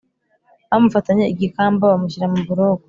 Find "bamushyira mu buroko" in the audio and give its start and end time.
1.91-2.79